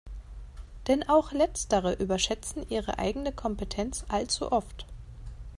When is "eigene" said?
2.97-3.31